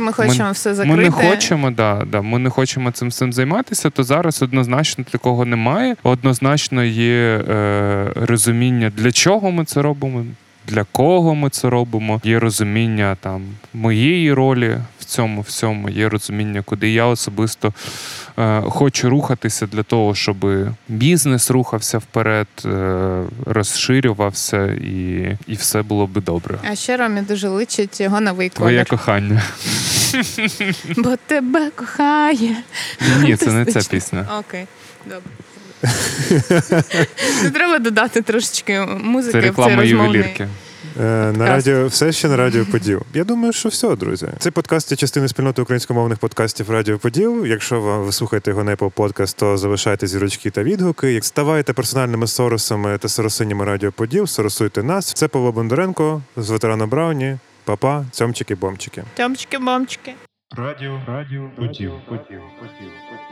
[0.00, 0.96] Ми хочемо все закрити.
[0.96, 5.44] ми не хочемо, да, да, ми не хочемо цим всім займатися, то зараз однозначно такого
[5.44, 5.96] немає.
[6.02, 10.24] Однозначно є е, розуміння, для чого ми це робимо,
[10.68, 12.20] для кого ми це робимо.
[12.24, 13.42] Є розуміння там
[13.74, 17.72] моєї ролі в цьому всьому, є розуміння, куди я особисто
[18.38, 20.36] е, хочу рухатися для того, щоб
[20.88, 26.58] бізнес рухався вперед, е, розширювався і, і все було би добре.
[26.70, 28.88] А ще Ромі дуже личить його новий Твоє колір.
[28.88, 29.42] кохання.
[30.96, 32.56] Бо тебе кохає.
[33.22, 34.26] Ні, це не ця пісня.
[34.38, 34.66] Окей,
[35.04, 35.30] добре.
[37.42, 40.48] Не треба додати трошечки музики Це реклама ювелірки.
[41.00, 43.00] Е, На радіо, все ще на радіо Поділ.
[43.14, 44.28] Я думаю, що все, друзі.
[44.38, 47.46] Цей подкаст є частиною спільноти українськомовних подкастів Радіо Поділ.
[47.46, 51.12] Якщо ви, слухаєте його на Apple Podcast, то залишайте зірочки та відгуки.
[51.12, 55.12] Як ставайте персональними соросами та соросинями Радіо Поділ, соросуйте нас.
[55.12, 57.38] Це Павло Бондаренко з ветерана Брауні.
[57.64, 59.04] Папа, цьомчики, бомчики.
[59.18, 60.12] Тьомчики-бомчики.
[60.56, 63.27] Радіо, радіо, поділ, поділ, поділ, поділ.